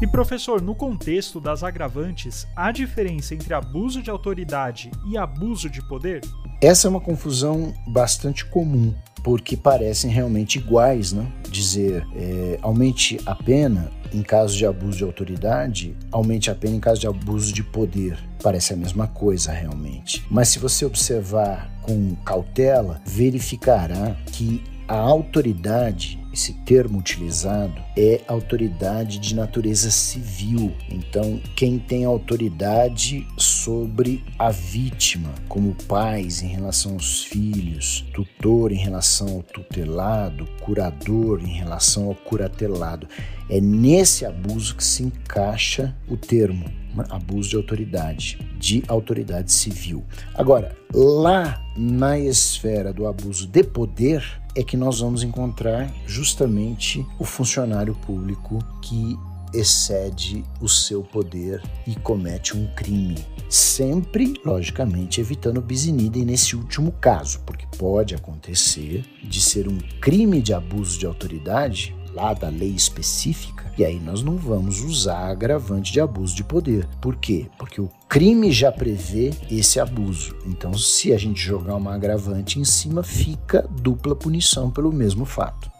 E 0.00 0.06
professor, 0.06 0.62
no 0.62 0.74
contexto 0.74 1.38
das 1.38 1.62
agravantes, 1.62 2.46
há 2.56 2.72
diferença 2.72 3.34
entre 3.34 3.52
abuso 3.52 4.00
de 4.00 4.08
autoridade 4.08 4.90
e 5.06 5.18
abuso 5.18 5.68
de 5.68 5.86
poder? 5.86 6.22
Essa 6.62 6.88
é 6.88 6.90
uma 6.90 6.98
confusão 6.98 7.74
bastante 7.86 8.42
comum, 8.46 8.94
porque 9.22 9.54
parecem 9.54 10.10
realmente 10.10 10.58
iguais, 10.58 11.12
né? 11.12 11.30
Dizer 11.50 12.06
é, 12.16 12.58
aumente 12.62 13.20
a 13.26 13.34
pena 13.34 13.92
em 14.14 14.22
caso 14.22 14.56
de 14.56 14.64
abuso 14.64 14.98
de 14.98 15.04
autoridade, 15.04 15.96
aumente 16.10 16.50
a 16.50 16.54
pena 16.54 16.76
em 16.76 16.80
caso 16.80 17.00
de 17.00 17.06
abuso 17.06 17.52
de 17.52 17.62
poder. 17.62 18.18
Parece 18.42 18.72
a 18.72 18.76
mesma 18.76 19.06
coisa 19.06 19.52
realmente. 19.52 20.24
Mas 20.30 20.48
se 20.48 20.58
você 20.58 20.84
observar 20.84 21.70
com 21.82 22.14
cautela, 22.24 23.00
verificará 23.04 24.16
que 24.26 24.62
a 24.86 24.96
autoridade, 24.96 26.23
esse 26.34 26.52
termo 26.52 26.98
utilizado, 26.98 27.80
é 27.96 28.20
autoridade 28.28 29.18
de 29.18 29.34
natureza 29.34 29.90
civil. 29.90 30.74
Então, 30.90 31.40
quem 31.56 31.78
tem 31.78 32.04
autoridade 32.04 33.26
sobre 33.38 34.22
a 34.38 34.50
vítima, 34.50 35.32
como 35.48 35.74
pais 35.86 36.42
em 36.42 36.48
relação 36.48 36.92
aos 36.94 37.24
filhos, 37.24 38.04
tutor 38.12 38.72
em 38.72 38.78
relação 38.78 39.28
ao 39.36 39.42
tutelado, 39.42 40.46
curador 40.60 41.40
em 41.40 41.52
relação 41.52 42.08
ao 42.08 42.14
curatelado. 42.14 43.08
É 43.48 43.60
nesse 43.60 44.26
abuso 44.26 44.76
que 44.76 44.84
se 44.84 45.04
encaixa 45.04 45.96
o 46.08 46.16
termo? 46.16 46.83
Abuso 47.08 47.50
de 47.50 47.56
autoridade, 47.56 48.38
de 48.58 48.82
autoridade 48.88 49.52
civil. 49.52 50.04
Agora, 50.34 50.76
lá 50.92 51.62
na 51.76 52.18
esfera 52.18 52.92
do 52.92 53.06
abuso 53.06 53.46
de 53.46 53.62
poder, 53.64 54.24
é 54.56 54.62
que 54.62 54.76
nós 54.76 55.00
vamos 55.00 55.22
encontrar 55.22 55.92
justamente 56.06 57.04
o 57.18 57.24
funcionário 57.24 57.94
público 57.94 58.58
que 58.80 59.16
excede 59.52 60.44
o 60.60 60.68
seu 60.68 61.02
poder 61.02 61.62
e 61.86 61.94
comete 61.94 62.56
um 62.56 62.66
crime. 62.74 63.24
Sempre, 63.48 64.34
logicamente, 64.44 65.20
evitando 65.20 65.60
bis 65.60 65.86
in 65.86 66.10
nesse 66.24 66.56
último 66.56 66.92
caso, 66.92 67.40
porque 67.46 67.66
pode 67.78 68.14
acontecer 68.14 69.04
de 69.22 69.40
ser 69.40 69.68
um 69.68 69.78
crime 70.00 70.40
de 70.40 70.52
abuso 70.52 70.98
de 70.98 71.06
autoridade 71.06 71.94
lá 72.14 72.32
da 72.32 72.48
lei 72.48 72.70
específica, 72.70 73.64
e 73.76 73.84
aí 73.84 73.98
nós 73.98 74.22
não 74.22 74.36
vamos 74.36 74.80
usar 74.80 75.30
agravante 75.30 75.92
de 75.92 76.00
abuso 76.00 76.34
de 76.34 76.44
poder. 76.44 76.88
Por 77.00 77.16
quê? 77.16 77.46
Porque 77.58 77.80
o 77.80 77.90
crime 78.08 78.52
já 78.52 78.70
prevê 78.70 79.32
esse 79.50 79.80
abuso. 79.80 80.36
Então, 80.46 80.72
se 80.74 81.12
a 81.12 81.18
gente 81.18 81.40
jogar 81.40 81.74
uma 81.74 81.94
agravante 81.94 82.60
em 82.60 82.64
cima, 82.64 83.02
fica 83.02 83.68
dupla 83.68 84.14
punição 84.14 84.70
pelo 84.70 84.92
mesmo 84.92 85.24
fato. 85.24 85.70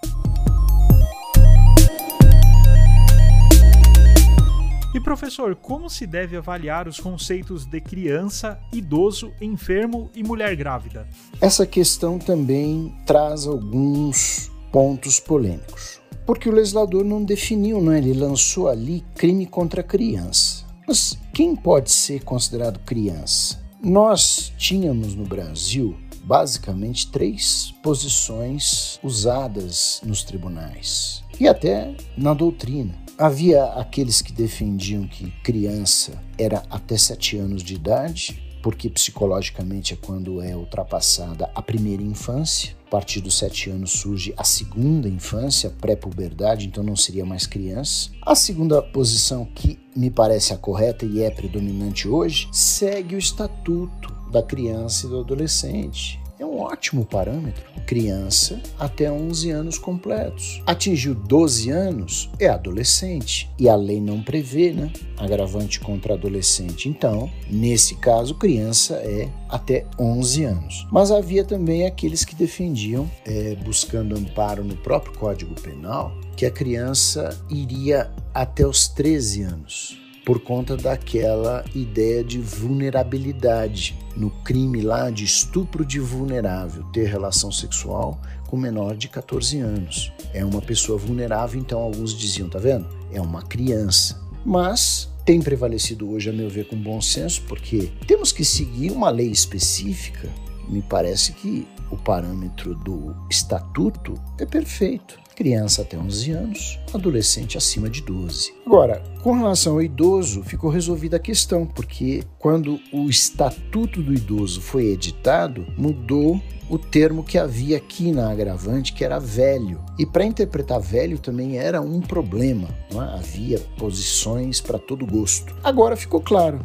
E 4.92 5.00
professor, 5.00 5.56
como 5.56 5.90
se 5.90 6.06
deve 6.06 6.36
avaliar 6.36 6.86
os 6.86 7.00
conceitos 7.00 7.64
de 7.64 7.80
criança, 7.80 8.60
idoso, 8.72 9.32
enfermo 9.40 10.08
e 10.14 10.22
mulher 10.22 10.54
grávida? 10.54 11.06
Essa 11.40 11.66
questão 11.66 12.16
também 12.16 12.94
traz 13.04 13.44
alguns 13.44 14.52
pontos 14.70 15.18
polêmicos 15.18 16.03
porque 16.26 16.48
o 16.48 16.52
legislador 16.52 17.04
não 17.04 17.22
definiu, 17.22 17.80
não 17.80 17.92
é? 17.92 17.98
ele 17.98 18.14
lançou 18.14 18.68
ali 18.68 19.04
crime 19.14 19.46
contra 19.46 19.82
criança. 19.82 20.64
Mas 20.86 21.18
quem 21.32 21.56
pode 21.56 21.90
ser 21.90 22.22
considerado 22.22 22.78
criança? 22.80 23.62
Nós 23.82 24.52
tínhamos 24.56 25.14
no 25.14 25.24
Brasil 25.24 25.96
basicamente 26.24 27.10
três 27.10 27.74
posições 27.82 28.98
usadas 29.02 30.00
nos 30.02 30.24
tribunais 30.24 31.22
e 31.38 31.46
até 31.46 31.94
na 32.16 32.32
doutrina. 32.32 32.94
Havia 33.18 33.64
aqueles 33.64 34.20
que 34.20 34.32
defendiam 34.32 35.06
que 35.06 35.30
criança 35.42 36.20
era 36.38 36.62
até 36.68 36.96
sete 36.96 37.36
anos 37.36 37.62
de 37.62 37.74
idade, 37.74 38.42
porque 38.62 38.88
psicologicamente 38.88 39.92
é 39.94 39.96
quando 39.96 40.42
é 40.42 40.56
ultrapassada 40.56 41.50
a 41.54 41.62
primeira 41.62 42.02
infância. 42.02 42.74
A 42.94 42.96
partir 42.96 43.20
dos 43.20 43.36
sete 43.36 43.70
anos 43.70 43.90
surge 43.90 44.32
a 44.36 44.44
segunda 44.44 45.08
infância, 45.08 45.68
pré-puberdade, 45.68 46.68
então 46.68 46.84
não 46.84 46.94
seria 46.94 47.26
mais 47.26 47.44
criança. 47.44 48.10
A 48.22 48.36
segunda 48.36 48.80
posição, 48.80 49.44
que 49.44 49.80
me 49.96 50.12
parece 50.12 50.52
a 50.52 50.56
correta 50.56 51.04
e 51.04 51.20
é 51.20 51.28
predominante 51.28 52.06
hoje, 52.06 52.48
segue 52.52 53.16
o 53.16 53.18
estatuto 53.18 54.14
da 54.30 54.44
criança 54.44 55.06
e 55.06 55.10
do 55.10 55.18
adolescente. 55.18 56.20
É 56.38 56.44
um 56.44 56.60
ótimo 56.60 57.04
parâmetro. 57.04 57.64
Criança 57.86 58.60
até 58.78 59.10
11 59.10 59.50
anos 59.50 59.78
completos. 59.78 60.62
Atingiu 60.66 61.14
12 61.14 61.70
anos, 61.70 62.30
é 62.38 62.48
adolescente. 62.48 63.50
E 63.58 63.68
a 63.68 63.76
lei 63.76 64.00
não 64.00 64.22
prevê, 64.22 64.72
né? 64.72 64.90
Agravante 65.18 65.80
contra 65.80 66.14
adolescente. 66.14 66.88
Então, 66.88 67.30
nesse 67.50 67.96
caso, 67.96 68.34
criança 68.34 68.94
é 68.96 69.28
até 69.48 69.86
11 69.98 70.44
anos. 70.44 70.86
Mas 70.90 71.10
havia 71.10 71.44
também 71.44 71.86
aqueles 71.86 72.24
que 72.24 72.34
defendiam, 72.34 73.10
é, 73.24 73.54
buscando 73.56 74.16
amparo 74.16 74.64
no 74.64 74.76
próprio 74.76 75.16
Código 75.18 75.54
Penal, 75.60 76.12
que 76.36 76.46
a 76.46 76.50
criança 76.50 77.38
iria 77.48 78.10
até 78.32 78.66
os 78.66 78.88
13 78.88 79.42
anos 79.42 80.03
por 80.24 80.40
conta 80.40 80.76
daquela 80.76 81.64
ideia 81.74 82.24
de 82.24 82.38
vulnerabilidade 82.38 83.96
no 84.16 84.30
crime 84.30 84.80
lá 84.80 85.10
de 85.10 85.24
estupro 85.24 85.84
de 85.84 86.00
vulnerável, 86.00 86.84
ter 86.92 87.08
relação 87.08 87.52
sexual 87.52 88.18
com 88.48 88.56
menor 88.56 88.96
de 88.96 89.08
14 89.08 89.58
anos. 89.58 90.12
É 90.32 90.44
uma 90.44 90.62
pessoa 90.62 90.98
vulnerável, 90.98 91.60
então 91.60 91.80
alguns 91.80 92.14
diziam, 92.14 92.48
tá 92.48 92.58
vendo? 92.58 92.88
É 93.12 93.20
uma 93.20 93.42
criança. 93.42 94.20
Mas 94.44 95.10
tem 95.24 95.40
prevalecido 95.42 96.10
hoje, 96.10 96.30
a 96.30 96.32
meu 96.32 96.48
ver, 96.48 96.68
com 96.68 96.76
bom 96.76 97.00
senso, 97.00 97.42
porque 97.42 97.90
temos 98.06 98.32
que 98.32 98.44
seguir 98.44 98.92
uma 98.92 99.10
lei 99.10 99.28
específica. 99.28 100.28
Me 100.68 100.82
parece 100.82 101.32
que 101.32 101.66
o 101.90 101.96
parâmetro 101.96 102.74
do 102.74 103.14
estatuto 103.30 104.14
é 104.38 104.46
perfeito 104.46 105.23
criança 105.34 105.82
até 105.82 105.98
11 105.98 106.30
anos, 106.30 106.78
adolescente 106.92 107.58
acima 107.58 107.90
de 107.90 108.02
12. 108.02 108.54
Agora, 108.66 109.02
com 109.22 109.32
relação 109.32 109.74
ao 109.74 109.82
idoso, 109.82 110.42
ficou 110.42 110.70
resolvida 110.70 111.16
a 111.16 111.20
questão, 111.20 111.66
porque 111.66 112.22
quando 112.38 112.80
o 112.92 113.08
Estatuto 113.08 114.02
do 114.02 114.14
Idoso 114.14 114.60
foi 114.60 114.86
editado, 114.86 115.66
mudou 115.76 116.40
o 116.68 116.78
termo 116.78 117.22
que 117.22 117.38
havia 117.38 117.76
aqui 117.76 118.10
na 118.10 118.30
agravante, 118.30 118.92
que 118.92 119.04
era 119.04 119.18
velho. 119.18 119.80
E 119.98 120.06
para 120.06 120.24
interpretar 120.24 120.80
velho 120.80 121.18
também 121.18 121.58
era 121.58 121.80
um 121.80 122.00
problema, 122.00 122.68
é? 122.92 122.98
havia 123.18 123.58
posições 123.78 124.60
para 124.60 124.78
todo 124.78 125.06
gosto. 125.06 125.54
Agora 125.62 125.96
ficou 125.96 126.20
claro, 126.20 126.64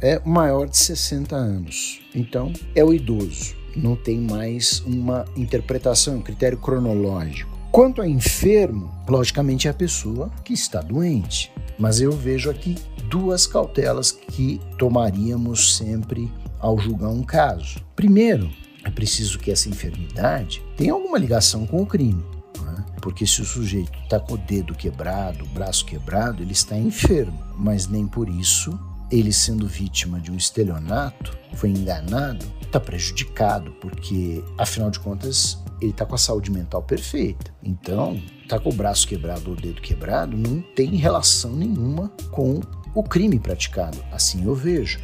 é? 0.00 0.14
é 0.14 0.22
maior 0.24 0.68
de 0.68 0.76
60 0.76 1.34
anos, 1.34 2.00
então 2.14 2.52
é 2.74 2.84
o 2.84 2.92
idoso. 2.92 3.54
Não 3.74 3.96
tem 3.96 4.20
mais 4.20 4.80
uma 4.80 5.24
interpretação, 5.34 6.16
um 6.16 6.22
critério 6.22 6.58
cronológico. 6.58 7.51
Quanto 7.72 8.02
a 8.02 8.06
enfermo, 8.06 8.92
logicamente 9.08 9.66
é 9.66 9.70
a 9.70 9.74
pessoa 9.74 10.30
que 10.44 10.52
está 10.52 10.82
doente. 10.82 11.50
Mas 11.78 12.02
eu 12.02 12.12
vejo 12.12 12.50
aqui 12.50 12.76
duas 13.08 13.46
cautelas 13.46 14.12
que 14.12 14.60
tomaríamos 14.76 15.78
sempre 15.78 16.30
ao 16.60 16.78
julgar 16.78 17.08
um 17.08 17.22
caso. 17.22 17.80
Primeiro, 17.96 18.50
é 18.84 18.90
preciso 18.90 19.38
que 19.38 19.50
essa 19.50 19.70
enfermidade 19.70 20.62
tenha 20.76 20.92
alguma 20.92 21.16
ligação 21.16 21.66
com 21.66 21.80
o 21.80 21.86
crime. 21.86 22.22
É? 22.58 23.00
Porque 23.00 23.26
se 23.26 23.40
o 23.40 23.44
sujeito 23.46 23.98
está 24.04 24.20
com 24.20 24.34
o 24.34 24.38
dedo 24.38 24.74
quebrado, 24.74 25.42
o 25.42 25.48
braço 25.48 25.86
quebrado, 25.86 26.42
ele 26.42 26.52
está 26.52 26.76
enfermo, 26.76 27.42
mas 27.56 27.88
nem 27.88 28.06
por 28.06 28.28
isso 28.28 28.78
ele 29.12 29.32
sendo 29.32 29.68
vítima 29.68 30.18
de 30.18 30.32
um 30.32 30.36
estelionato, 30.36 31.36
foi 31.52 31.68
enganado, 31.68 32.44
está 32.62 32.80
prejudicado, 32.80 33.72
porque 33.72 34.42
afinal 34.56 34.90
de 34.90 34.98
contas 34.98 35.58
ele 35.80 35.90
está 35.90 36.06
com 36.06 36.14
a 36.14 36.18
saúde 36.18 36.50
mental 36.50 36.82
perfeita. 36.82 37.52
Então, 37.62 38.20
tá 38.48 38.58
com 38.58 38.70
o 38.70 38.72
braço 38.72 39.06
quebrado 39.06 39.50
ou 39.50 39.56
o 39.56 39.60
dedo 39.60 39.82
quebrado 39.82 40.36
não 40.36 40.62
tem 40.74 40.96
relação 40.96 41.52
nenhuma 41.52 42.10
com 42.30 42.60
o 42.94 43.02
crime 43.02 43.38
praticado. 43.38 44.02
Assim 44.10 44.44
eu 44.44 44.54
vejo. 44.54 44.98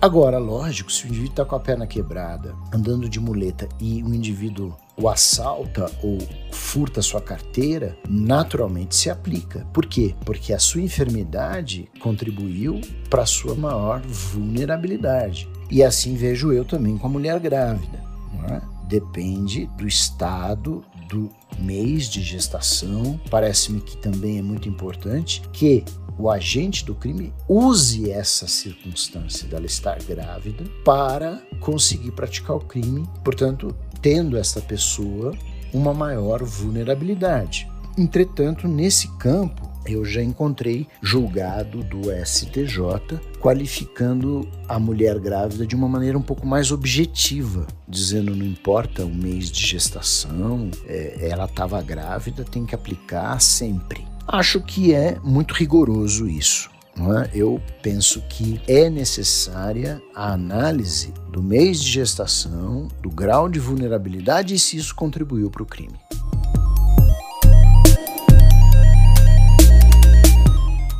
Agora, 0.00 0.38
lógico, 0.38 0.90
se 0.90 1.04
o 1.04 1.08
indivíduo 1.08 1.32
está 1.32 1.44
com 1.44 1.54
a 1.54 1.60
perna 1.60 1.86
quebrada, 1.86 2.54
andando 2.72 3.06
de 3.06 3.20
muleta 3.20 3.68
e 3.78 4.02
o 4.02 4.14
indivíduo 4.14 4.74
o 4.96 5.08
assalta 5.08 5.90
ou 6.02 6.18
furta 6.50 7.02
sua 7.02 7.20
carteira, 7.20 7.96
naturalmente 8.08 8.94
se 8.94 9.10
aplica. 9.10 9.66
Por 9.72 9.86
quê? 9.86 10.14
Porque 10.24 10.52
a 10.52 10.58
sua 10.58 10.82
enfermidade 10.82 11.88
contribuiu 12.00 12.80
para 13.08 13.26
sua 13.26 13.54
maior 13.54 14.00
vulnerabilidade. 14.02 15.48
E 15.70 15.82
assim 15.82 16.14
vejo 16.14 16.52
eu 16.52 16.64
também 16.64 16.98
com 16.98 17.06
a 17.06 17.10
mulher 17.10 17.38
grávida. 17.40 18.02
É? 18.48 18.60
Depende 18.86 19.66
do 19.78 19.86
estado 19.86 20.84
do 21.08 21.30
mês 21.58 22.08
de 22.08 22.22
gestação. 22.22 23.20
Parece-me 23.30 23.80
que 23.80 23.96
também 23.96 24.38
é 24.38 24.42
muito 24.42 24.68
importante 24.68 25.42
que 25.52 25.84
o 26.18 26.28
agente 26.28 26.84
do 26.84 26.94
crime 26.94 27.32
use 27.48 28.10
essa 28.10 28.46
circunstância 28.46 29.48
dela 29.48 29.64
estar 29.64 30.02
grávida 30.02 30.64
para 30.84 31.42
conseguir 31.60 32.12
praticar 32.12 32.56
o 32.56 32.60
crime. 32.60 33.08
Portanto, 33.24 33.74
tendo 34.00 34.36
essa 34.36 34.60
pessoa 34.60 35.32
uma 35.72 35.94
maior 35.94 36.42
vulnerabilidade. 36.42 37.68
Entretanto, 37.96 38.66
nesse 38.66 39.08
campo, 39.18 39.70
eu 39.86 40.04
já 40.04 40.22
encontrei 40.22 40.86
julgado 41.02 41.82
do 41.82 42.02
STJ 42.24 43.18
qualificando 43.40 44.48
a 44.68 44.78
mulher 44.78 45.18
grávida 45.18 45.66
de 45.66 45.74
uma 45.74 45.88
maneira 45.88 46.16
um 46.16 46.22
pouco 46.22 46.46
mais 46.46 46.70
objetiva, 46.70 47.66
dizendo 47.88 48.34
não 48.34 48.44
importa 48.44 49.04
o 49.04 49.14
mês 49.14 49.50
de 49.50 49.66
gestação, 49.66 50.70
é, 50.86 51.28
ela 51.28 51.46
estava 51.46 51.80
grávida, 51.82 52.44
tem 52.44 52.64
que 52.64 52.74
aplicar 52.74 53.40
sempre. 53.40 54.06
Acho 54.26 54.60
que 54.60 54.94
é 54.94 55.18
muito 55.24 55.54
rigoroso 55.54 56.28
isso. 56.28 56.70
É? 56.96 57.30
Eu 57.32 57.60
penso 57.82 58.20
que 58.28 58.60
é 58.66 58.90
necessária 58.90 60.02
a 60.14 60.32
análise 60.32 61.14
do 61.30 61.42
mês 61.42 61.80
de 61.82 61.88
gestação, 61.88 62.88
do 63.00 63.08
grau 63.10 63.48
de 63.48 63.58
vulnerabilidade 63.58 64.54
e 64.54 64.58
se 64.58 64.76
isso 64.76 64.94
contribuiu 64.94 65.50
para 65.50 65.62
o 65.62 65.66
crime. 65.66 65.98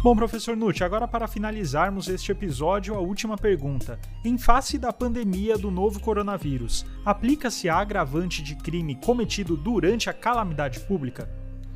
Bom, 0.02 0.16
professor 0.16 0.56
Nutt, 0.56 0.82
agora 0.82 1.06
para 1.06 1.28
finalizarmos 1.28 2.08
este 2.08 2.32
episódio, 2.32 2.94
a 2.94 3.00
última 3.00 3.36
pergunta. 3.36 3.98
Em 4.24 4.38
face 4.38 4.78
da 4.78 4.94
pandemia 4.94 5.58
do 5.58 5.70
novo 5.70 6.00
coronavírus, 6.00 6.86
aplica-se 7.04 7.68
a 7.68 7.76
agravante 7.76 8.42
de 8.42 8.54
crime 8.54 8.94
cometido 8.94 9.58
durante 9.58 10.08
a 10.08 10.14
calamidade 10.14 10.80
pública? 10.80 11.28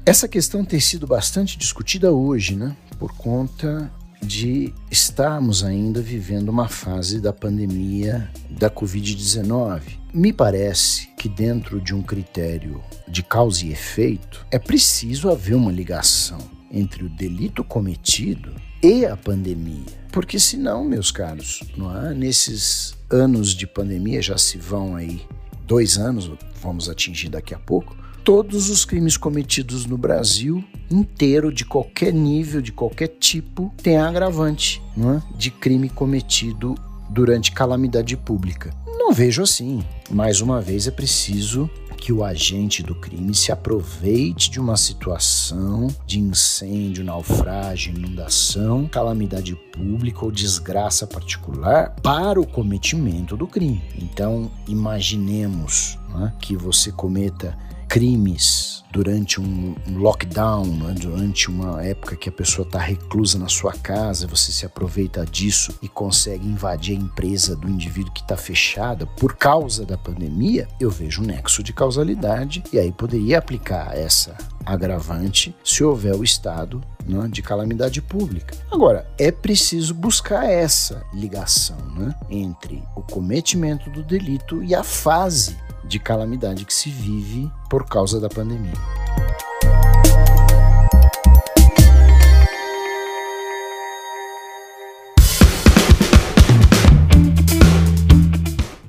Essa 0.07 0.27
questão 0.27 0.65
tem 0.65 0.81
sido 0.81 1.07
bastante 1.07 1.59
discutida 1.59 2.13
hoje, 2.13 2.57
né? 2.57 2.75
Por 2.99 3.13
conta 3.13 3.93
de 4.25 4.73
estarmos 4.91 5.63
ainda 5.63 6.01
vivendo 6.01 6.49
uma 6.49 6.69
fase 6.69 7.21
da 7.21 7.33
pandemia 7.33 8.31
da 8.51 8.71
Covid-19. 8.71 9.83
Me 10.13 10.33
parece 10.33 11.09
que, 11.19 11.29
dentro 11.29 11.81
de 11.81 11.95
um 11.95 12.03
critério 12.03 12.83
de 13.07 13.23
causa 13.23 13.65
e 13.67 13.73
efeito, 13.73 14.47
é 14.51 14.59
preciso 14.59 15.31
haver 15.31 15.55
uma 15.55 15.71
ligação 15.71 16.39
entre 16.71 17.05
o 17.05 17.09
delito 17.09 17.63
cometido 17.63 18.55
e 18.83 19.05
a 19.05 19.17
pandemia. 19.17 20.05
Porque, 20.11 20.39
senão, 20.39 20.85
meus 20.85 21.11
caros, 21.11 21.63
não 21.77 21.89
há, 21.89 22.11
nesses 22.11 22.95
anos 23.11 23.55
de 23.55 23.67
pandemia, 23.67 24.23
já 24.23 24.39
se 24.39 24.59
vão 24.59 24.97
aí 24.97 25.23
dois 25.67 25.99
anos, 25.99 26.31
vamos 26.61 26.89
atingir 26.89 27.29
daqui 27.29 27.55
a 27.55 27.59
pouco 27.59 28.04
todos 28.25 28.71
os 28.71 28.87
crimes 28.87 29.19
cometidos 29.19 29.85
no 29.85 29.99
Brasil 29.99 30.65
inteiro, 30.91 31.53
de 31.53 31.65
qualquer 31.65 32.13
nível, 32.13 32.63
de 32.63 32.73
qualquer 32.73 33.09
tipo, 33.09 33.73
tem 33.83 33.99
agravante 33.99 34.83
é? 34.99 35.23
de 35.37 35.51
crime 35.51 35.91
cometido 35.91 36.75
durante 37.11 37.53
calamidade 37.53 38.17
pública. 38.17 38.75
Não 38.87 39.13
vejo 39.13 39.43
assim. 39.43 39.85
Mais 40.11 40.41
uma 40.41 40.61
vez, 40.61 40.87
é 40.87 40.91
preciso 40.91 41.69
que 41.99 42.13
o 42.13 42.25
agente 42.25 42.83
do 42.83 42.95
crime 42.95 43.35
se 43.35 43.53
aproveite 43.53 44.51
de 44.51 44.61
uma 44.61 44.77
situação 44.77 45.89
de 46.07 46.19
incêndio, 46.19 47.05
naufrágio, 47.05 47.95
inundação, 47.95 48.87
calamidade 48.87 49.55
pública 49.73 50.25
ou 50.25 50.31
desgraça 50.31 51.07
particular 51.07 51.95
para 52.03 52.41
o 52.41 52.47
cometimento 52.47 53.37
do 53.37 53.47
crime. 53.47 53.83
Então, 54.01 54.51
imaginemos 54.67 55.99
né, 56.15 56.33
que 56.41 56.57
você 56.57 56.93
cometa 56.93 57.57
crimes 57.95 58.83
durante 58.91 59.41
um 59.41 59.77
lockdown, 59.87 60.67
né? 60.67 60.95
durante 60.99 61.49
uma 61.49 61.81
época 61.81 62.17
que 62.17 62.29
a 62.29 62.33
pessoa 62.33 62.67
está 62.67 62.81
reclusa 62.81 63.39
na 63.39 63.47
sua 63.47 63.73
casa, 63.73 64.27
você 64.27 64.51
se 64.51 64.67
aproveita 64.67 65.25
disso 65.25 65.73
e 65.81 65.89
consegue 65.89 66.45
invadir 66.45 66.99
a 66.99 67.01
empresa 67.01 67.55
do 67.55 67.69
indivíduo 67.69 68.13
que 68.13 68.21
está 68.21 68.37
fechada 68.37 69.07
por 69.07 69.37
causa 69.37 69.87
da 69.87 69.97
pandemia, 69.97 70.67
eu 70.81 70.91
vejo 70.91 71.23
um 71.23 71.27
nexo 71.27 71.63
de 71.63 71.73
causalidade 71.73 72.65
e 72.73 72.81
aí 72.81 72.91
poderia 72.91 73.39
aplicar 73.39 73.97
essa 73.97 74.37
agravante 74.67 75.55
se 75.63 75.85
houver 75.85 76.17
o 76.17 76.25
estado 76.25 76.83
né, 77.07 77.29
de 77.31 77.43
calamidade 77.43 78.03
pública. 78.03 78.57
Agora, 78.73 79.07
é 79.17 79.31
preciso 79.31 79.95
buscar 79.95 80.51
essa 80.51 81.05
ligação 81.15 81.79
né, 81.97 82.13
entre 82.29 82.83
o 82.97 83.03
cometimento 83.03 83.89
do 83.89 84.03
delito 84.03 84.65
e 84.65 84.75
a 84.75 84.83
fase 84.83 85.57
de 85.87 85.99
calamidade 85.99 86.65
que 86.65 86.75
se 86.75 86.91
vive 86.91 87.51
por 87.69 87.87
causa 87.87 88.21
da 88.21 88.29
pandemia. 88.29 88.73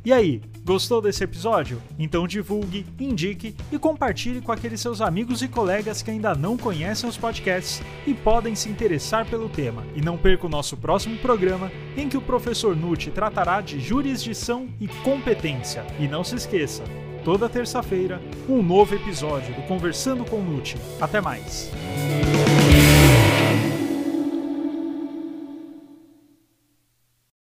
E 0.05 0.13
aí, 0.13 0.41
Gostou 0.65 0.99
desse 0.99 1.23
episódio? 1.23 1.80
Então 1.99 2.25
divulgue, 2.25 2.88
indique 2.99 3.56
e 3.71 3.78
compartilhe 3.78 4.41
com 4.41 4.51
aqueles 4.51 4.82
seus 4.82 4.99
amigos 4.99 5.43
e 5.43 5.47
colegas 5.47 6.01
que 6.01 6.10
ainda 6.10 6.34
não 6.34 6.58
conhecem 6.58 7.08
os 7.08 7.15
podcasts 7.15 7.84
e 8.08 8.15
podem 8.15 8.56
se 8.56 8.67
interessar 8.67 9.28
pelo 9.28 9.47
tema. 9.47 9.84
E 9.95 10.01
não 10.01 10.17
perca 10.17 10.47
o 10.47 10.49
nosso 10.49 10.75
próximo 10.75 11.19
programa, 11.19 11.71
em 11.95 12.10
que 12.10 12.17
o 12.17 12.21
professor 12.21 12.75
Nutti 12.75 13.12
tratará 13.12 13.62
de 13.62 13.80
jurisdição 13.80 14.67
e 14.82 14.88
competência. 14.88 15.86
E 15.99 16.08
não 16.08 16.23
se 16.23 16.36
esqueça, 16.36 16.84
toda 17.23 17.47
terça-feira, 17.47 18.19
um 18.49 18.63
novo 18.63 18.95
episódio 18.95 19.54
do 19.54 19.62
Conversando 19.67 20.25
com 20.25 20.41
Nutti. 20.41 20.78
Até 20.99 21.21
mais! 21.21 21.71